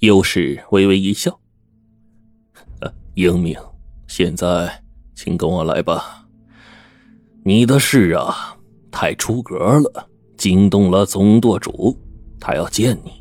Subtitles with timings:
[0.00, 1.38] 又是微微一笑
[3.14, 3.54] ：“英明，
[4.06, 4.82] 现在
[5.14, 6.26] 请跟我来吧。
[7.44, 8.56] 你的事啊，
[8.90, 10.08] 太出格了，
[10.38, 11.94] 惊动了总舵主，
[12.40, 13.12] 他要见你。”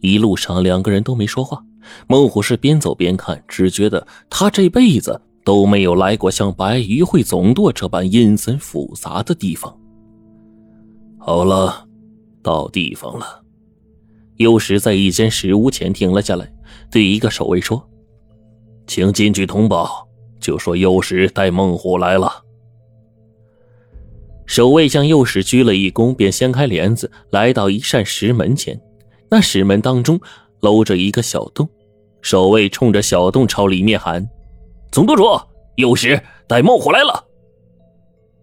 [0.00, 1.60] 一路上，两个人都没说话。
[2.06, 9.76] 孟虎是边走边看，只觉得他这辈子都没有来过像白鱼会总舵这般阴森复杂的地方。
[11.18, 11.88] 好了，
[12.44, 13.42] 到地方了。
[14.36, 16.50] 幼时在一间石屋前停了下来，
[16.90, 17.82] 对一个守卫说
[18.86, 20.06] ：“请进去通报，
[20.40, 22.42] 就说幼时带孟虎来了。”
[24.46, 28.80] 守卫向幼时鞠了一躬，便掀开帘子，来到一扇石门前。
[29.28, 30.20] 那石门当中
[30.60, 31.68] 搂着一个小洞，
[32.22, 34.24] 守卫冲着小洞朝里面喊
[34.92, 35.24] ：“总舵主，
[35.74, 37.24] 幼时带孟虎来了，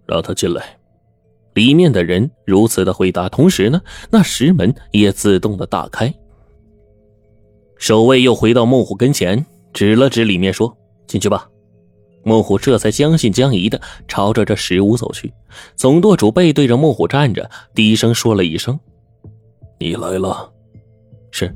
[0.06, 0.78] 让他进来。”
[1.54, 6.14] 里面的人如此的回答，同时呢，那石门也自动的打开。
[7.78, 10.76] 守卫又回到孟虎跟前，指了指里面说
[11.08, 11.50] ：“进去吧。”
[12.24, 15.34] 孟虎这才将信将疑的朝着这石屋走去。
[15.76, 18.80] 总舵主背对着孟虎站着，低声说了一声
[19.78, 20.50] ：“你来了。”
[21.32, 21.54] 是，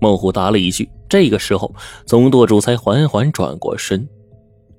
[0.00, 0.90] 孟虎答了一句。
[1.08, 1.72] 这个时候，
[2.04, 4.06] 总舵主才缓缓转过身。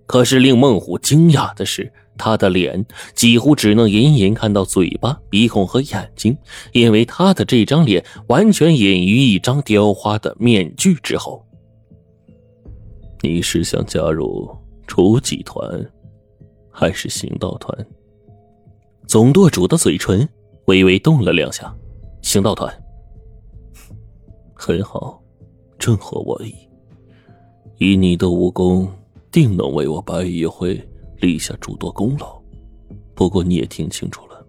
[0.06, 1.90] 可是令孟虎惊讶的是，
[2.20, 6.38] 他的脸几乎只能隐隐看到嘴巴、鼻孔和眼睛，
[6.74, 11.44] 因为他的这张脸完全隐于一张雕花的面具之后。
[13.22, 14.50] 你是想加入
[14.86, 15.90] 雏妓团，
[16.70, 17.88] 还是行道团？
[19.08, 20.28] 总舵主的嘴唇
[20.66, 21.74] 微微动了两下，
[22.22, 22.72] 行道团。
[24.54, 25.22] 很好，
[25.78, 26.54] 正合我意。
[27.78, 28.92] 以你的武功，
[29.32, 30.76] 定能为我白羽会
[31.20, 32.42] 立下诸多功劳。
[33.16, 34.46] 不过你也听清楚了，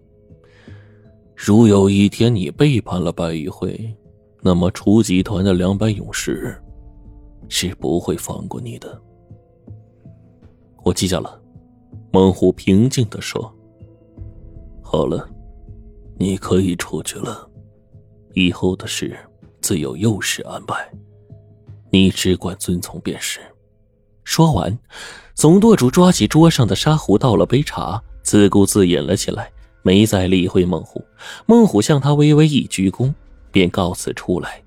[1.35, 3.95] 如有一天你背叛了白羽会，
[4.41, 6.55] 那么初级团的两百勇士
[7.49, 9.01] 是不会放过你的。
[10.83, 11.41] 我记下了。
[12.13, 13.53] 猛虎平静的说
[14.83, 15.29] ：“好了，
[16.17, 17.49] 你可以出去了。
[18.33, 19.17] 以后的事。”
[19.61, 20.91] 自有幼时安排，
[21.91, 23.39] 你只管遵从便是。
[24.23, 24.77] 说完，
[25.33, 29.51] 总舵主抓起桌上的砂壶，倒了杯茶，自顾自饮了起来，
[29.81, 31.03] 没再理会孟虎。
[31.45, 33.13] 孟虎向他微微一鞠躬，
[33.51, 34.61] 便告辞出来。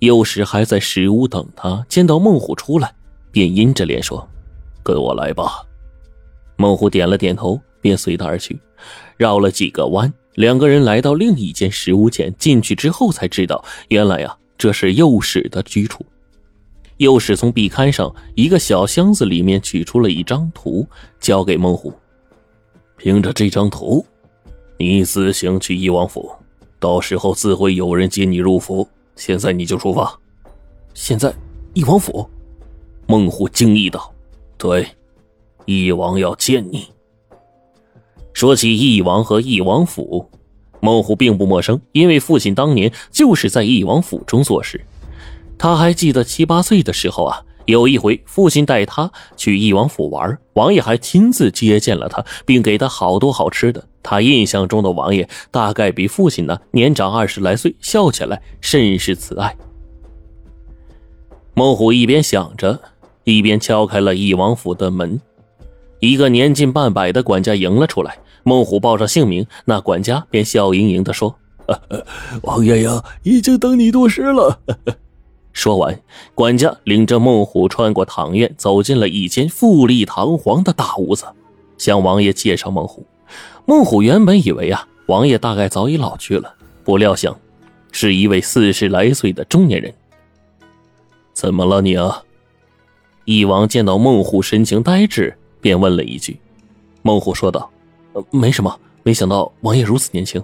[0.00, 2.94] 幼时还在石屋等他，见到孟虎出来，
[3.30, 4.26] 便阴着脸说
[4.82, 5.62] ：“跟我来吧。”
[6.56, 8.58] 孟虎点了点头，便随他而去，
[9.16, 10.12] 绕了几个弯。
[10.34, 16.04] 两个人来到另一间石屋前，进去之后才知道，原来呀，这是幼史的居处。
[17.00, 20.86] 又是从壁龛上一个小箱子里面取出了一张图，
[21.18, 21.90] 交给孟虎。
[22.98, 24.04] 凭着这张图，
[24.78, 26.30] 你自行去翼王府，
[26.78, 28.86] 到时候自会有人接你入府。
[29.16, 30.14] 现在你就出发。
[30.92, 31.34] 现在，
[31.72, 32.28] 翼王府？
[33.06, 34.12] 孟虎惊异道
[34.58, 34.86] ：“对，
[35.64, 36.86] 翼王要见你。”
[38.34, 40.28] 说起翼王和翼王府，
[40.80, 44.84] 孟虎并不陌生，因为父亲当年就是在翼王府中做事。
[45.60, 53.84] 他还记得七八岁的时候啊，有一回父亲带他去翼王府玩，王爷还亲自接见了他，并给他好多好吃的。
[54.02, 59.54] 他印象中的王爷大概比父亲呢年长二十来岁，笑起来甚是慈爱。
[61.52, 62.80] 孟虎一边想着，
[63.24, 65.20] 一边敲开了翼王府的门。
[65.98, 71.36] 一个年近半百的管家迎了出来，孟虎报上姓名，那管家便笑盈盈地说
[72.40, 74.58] ：“王爷呀，已经等你多时了。”
[75.52, 76.00] 说完，
[76.34, 81.24] 管家领着孟虎穿过堂院，走进了一间富丽堂皇的大屋子，
[81.78, 83.04] 向王爷介绍孟虎。
[83.66, 87.38] 孟虎原本以为啊，王爷大概早已老去了，不料想，
[87.92, 89.92] 是一位四十来岁的中年人。
[91.32, 92.22] 怎么了你啊？
[93.24, 95.36] 翼王见到孟虎神情呆滞。
[95.62, 96.40] 便问了一句，
[97.02, 97.70] 孟虎说道
[98.32, 100.42] ：“没什么，没想到王爷如此年轻。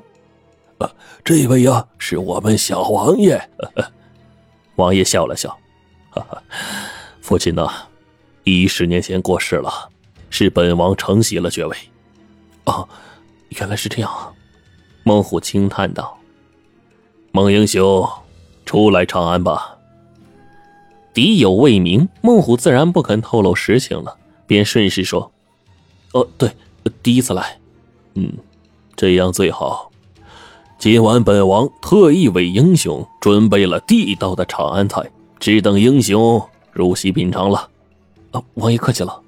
[0.77, 0.93] 啊，
[1.25, 3.41] 这位呀，是我们小王爷。”
[4.77, 5.51] 王爷笑了笑
[6.11, 6.43] ：“哈哈，
[7.21, 7.69] 父亲呢，
[8.45, 9.91] 一十年前过世了，
[10.31, 11.77] 是本王承袭了爵位。”
[12.65, 12.89] 哦，
[13.51, 14.33] 原来是这样啊！
[15.03, 16.19] 孟虎轻叹道
[17.33, 18.09] ：“孟英雄，
[18.65, 19.79] 出来长安吧。”
[21.15, 24.19] 敌友未明，孟虎自然不肯透露实情了。
[24.47, 25.33] 便顺势说
[26.13, 26.51] ：“哦，对，
[27.03, 27.59] 第一次来，
[28.15, 28.33] 嗯，
[28.95, 29.86] 这样最好。
[30.79, 35.03] 今晚本王特意为英雄准备了地道的长安菜，
[35.41, 36.41] 只等英雄
[36.71, 37.69] 入席品尝了。
[38.31, 39.21] 啊，王爷客气了，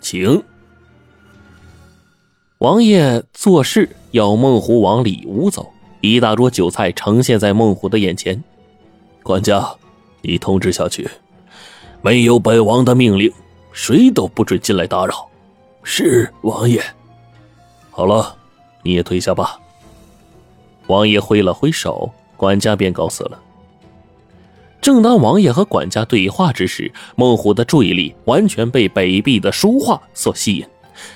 [0.00, 0.42] 请。”
[2.58, 8.42] 王爷做事要孟虎往里屋走，一大桌酒菜呈现在孟虎的眼前。
[9.22, 9.64] 管家，
[10.22, 11.08] 你通知下去，
[12.02, 13.32] 没有本王的命令，
[13.72, 15.28] 谁都不准进来打扰。
[15.84, 16.82] 是王爷。
[17.90, 18.36] 好了，
[18.82, 19.58] 你也退下吧。
[20.86, 23.38] 王爷挥了挥手，管家便告辞了。
[24.80, 30.66] 正当王爷和管家对话之时，孟虎的注意力完全被北壁的书画所吸引。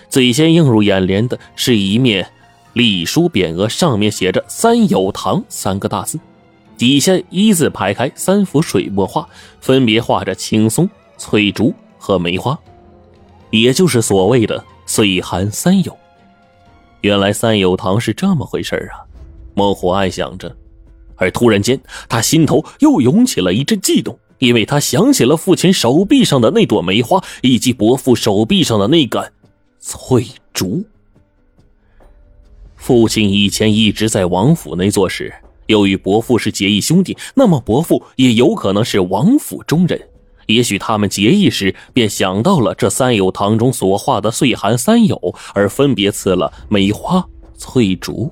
[0.09, 2.27] 最先映入眼帘的是一面
[2.75, 6.19] 隶书匾额，上面写着“三友堂”三个大字，
[6.79, 9.29] 底下一字排开三幅水墨画，
[9.61, 10.89] 分别画着青松、
[11.19, 12.59] 翠竹和梅花，
[13.51, 15.97] 也就是所谓的“岁寒三友”。
[17.03, 19.06] 原来三友堂是这么回事啊！
[19.57, 20.55] 孟虎暗想着。
[21.17, 21.81] 而突然间，
[22.11, 29.33] 他心头又涌起了一阵悸动，因为他想起了父亲手臂上的那朵梅花，以及伯父手臂上的那杆
[29.81, 30.85] 翠竹。
[32.77, 35.33] 父亲以前一直在王府内做事，
[35.67, 40.01] 由于伯父是结义兄弟，那么伯父也有可能是王府中人。
[40.47, 47.27] 也许他们结义时便想到了这三友堂中所画的岁寒三友，而分别赐了梅花、
[47.57, 48.31] 翠竹。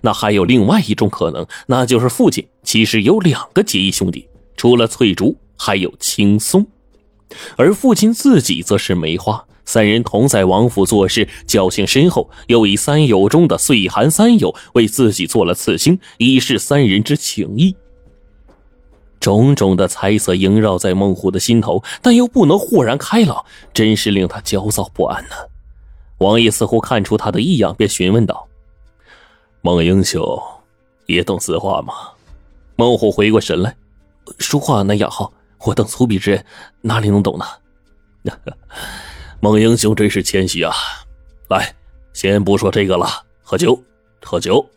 [0.00, 6.66] 那还有另外一种可能，那就是父亲其实有两个结义兄弟，除了翠竹，还有青松，
[7.56, 9.44] 而父亲自己则是梅花。
[9.66, 17.74] 三人同在王府做事，交情深厚，又以三友中的岁寒三友为自己做了刺青，以示三人之情谊。
[19.18, 23.42] 种种的猜测萦绕在孟虎的心头，但又不能豁然开朗，
[23.72, 25.36] 真是令他焦躁不安呢。
[26.18, 28.46] 王爷似乎看出他的异样，便询问道。
[29.64, 30.22] 孟英雄，
[31.06, 31.94] 也懂字画吗？
[32.76, 33.74] 孟虎回过神来，
[34.38, 36.44] 书画那样好，我等粗鄙之人
[36.82, 37.46] 哪里能懂呢？
[39.40, 40.74] 孟英雄真是谦虚啊！
[41.48, 41.74] 来，
[42.12, 43.06] 先不说这个了，
[43.42, 43.82] 喝酒，
[44.22, 44.68] 喝酒。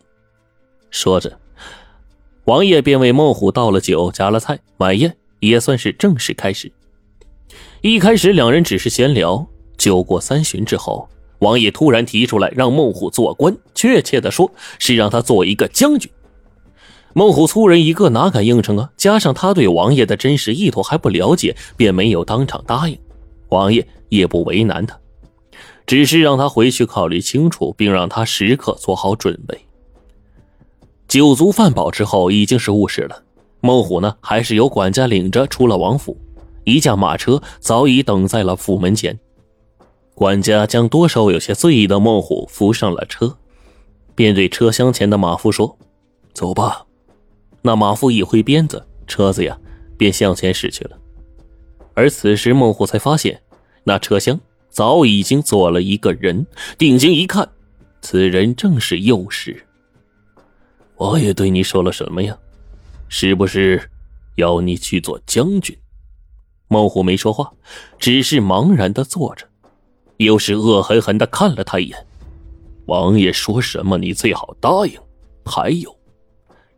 [0.90, 1.38] 说着，
[2.44, 6.72] 王爷便为孟虎倒了酒，夹了菜，晚宴也算是正式开始。
[7.82, 9.46] 一开始两人只是闲聊，
[9.76, 11.06] 酒过三巡之后。
[11.40, 16.10] 王爷突然提出来让孟虎做官，确切的说是让他做一个将军。
[17.14, 18.90] 孟虎粗人一个，哪敢应承啊？
[18.96, 22.98] 加上他对王爷的真实意图还不了解，便没有当场答应。
[23.48, 24.98] 王爷也不为难他，
[25.86, 29.58] 只是让他回去考虑清楚，并让他时刻做好准备。
[31.08, 33.22] 酒足饭饱之后，已经是午时了。
[33.60, 36.16] 孟虎呢，还是由管家领着出了王府，
[36.64, 39.18] 一架马车早已等在了府门前。
[40.18, 43.38] 管家将多少有些醉意的孟虎扶上了车，
[44.16, 45.78] 便对车厢前的马夫说
[46.34, 46.84] ：“走吧。”
[47.62, 49.56] 那马夫一挥鞭子，车子呀
[49.96, 50.98] 便向前驶去了。
[51.94, 53.40] 而此时孟虎才发现，
[53.84, 56.44] 那车厢早已经坐了一个人。
[56.76, 57.48] 定睛一看，
[58.02, 59.64] 此人正是幼时。
[60.96, 62.36] 我也对你说了什么呀？
[63.08, 63.88] 是不是
[64.34, 65.78] 要你去做将军？
[66.66, 67.52] 孟虎没说话，
[68.00, 69.46] 只是茫然的坐着。
[70.18, 72.06] 又是恶狠狠的看了他一眼，
[72.86, 75.00] 王爷说什么，你最好答应。
[75.44, 75.96] 还有，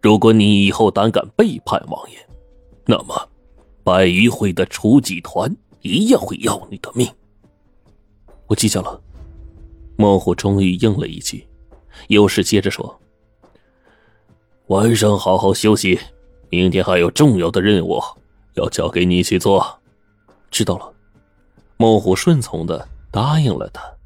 [0.01, 2.17] 如果你以后胆敢背叛王爷，
[2.87, 3.29] 那么
[3.83, 7.09] 百余会的雏妓团一样会要你的命。
[8.47, 9.01] 我记下了。
[9.97, 11.47] 孟虎终于应了一句，
[12.09, 12.99] 又是接着说
[14.69, 15.99] ：“晚上好好休息，
[16.49, 18.01] 明天还有重要的任务
[18.55, 19.67] 要交给你去做。”
[20.51, 20.93] 知道了。
[21.77, 22.89] 孟虎顺从的。
[23.11, 24.00] 答应了他。